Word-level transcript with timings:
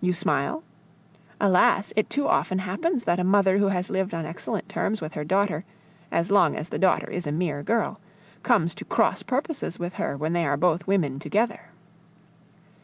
You 0.00 0.12
smile? 0.12 0.64
Alas! 1.40 1.92
it 1.94 2.10
too 2.10 2.26
often 2.26 2.58
happens 2.58 3.04
that 3.04 3.20
a 3.20 3.22
mother 3.22 3.58
who 3.58 3.68
has 3.68 3.90
lived 3.90 4.12
on 4.12 4.26
excellent 4.26 4.68
terms 4.68 5.00
with 5.00 5.12
her 5.12 5.22
daughter, 5.22 5.64
as 6.10 6.32
long 6.32 6.56
as 6.56 6.70
the 6.70 6.80
daughter 6.80 7.08
is 7.08 7.28
a 7.28 7.30
mere 7.30 7.62
girl, 7.62 8.00
comes 8.42 8.74
to 8.74 8.84
cross 8.84 9.22
purposes 9.22 9.78
with 9.78 9.94
her 10.02 10.16
when 10.16 10.32
they 10.32 10.46
are 10.46 10.56
both 10.56 10.88
women 10.88 11.20
together. 11.20 11.66